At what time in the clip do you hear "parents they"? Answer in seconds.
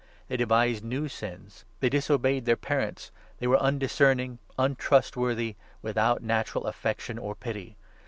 2.57-3.45